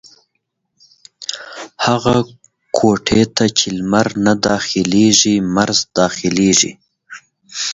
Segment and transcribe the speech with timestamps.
[1.85, 2.17] هغي
[2.77, 6.71] کوټې ته چې لمر نه داخلېږي، مرض دا خلېږي.